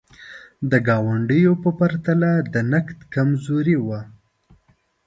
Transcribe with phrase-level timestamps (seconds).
[0.71, 4.01] د ګاونډیو په پرتله د نقد کمزوري وه.